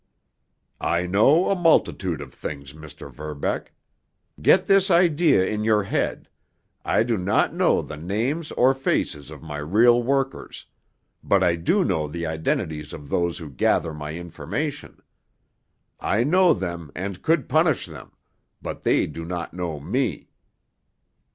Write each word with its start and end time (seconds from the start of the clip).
"I 0.81 1.05
know 1.05 1.51
a 1.51 1.55
multitude 1.55 2.21
of 2.21 2.33
things, 2.33 2.73
Mr. 2.73 3.13
Verbeck. 3.13 3.71
Get 4.41 4.65
this 4.65 4.89
idea 4.89 5.45
in 5.45 5.63
your 5.63 5.83
head—I 5.83 7.03
do 7.03 7.17
not 7.17 7.53
know 7.53 7.83
the 7.83 7.97
names 7.97 8.51
or 8.53 8.73
faces 8.73 9.29
of 9.29 9.43
my 9.43 9.57
real 9.59 10.01
workers, 10.01 10.65
but 11.23 11.43
I 11.43 11.55
do 11.55 11.83
know 11.83 12.07
the 12.07 12.25
identities 12.25 12.93
of 12.93 13.09
those 13.09 13.37
who 13.37 13.51
gather 13.51 13.93
my 13.93 14.15
information. 14.15 15.03
I 15.99 16.23
know 16.23 16.55
them, 16.55 16.91
and 16.95 17.21
could 17.21 17.47
punish 17.47 17.85
them—but 17.85 18.81
they 18.81 19.05
do 19.05 19.23
not 19.23 19.53
know 19.53 19.79
me. 19.79 20.31